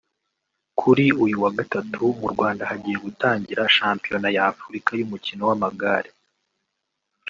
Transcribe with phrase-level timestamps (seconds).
[0.79, 6.09] Kuri uyu wa Gatatu mu Rwanda hagiye gutangira Shampiona y’Afurka y’umukino w’amagare